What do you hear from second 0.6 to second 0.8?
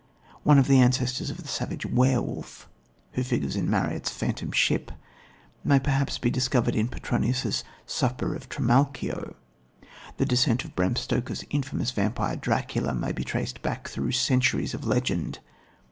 the